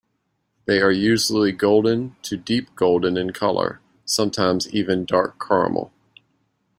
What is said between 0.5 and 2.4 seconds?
They are usually golden to